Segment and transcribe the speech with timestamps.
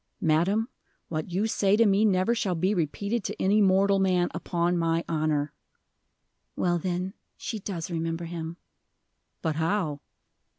[0.19, 0.67] "Madam,
[1.09, 5.05] what you say to me never shall be repeated to any mortal man, upon my
[5.07, 5.53] honor."
[6.55, 8.57] "Well, then, she does remember him."
[9.43, 9.99] "But how?"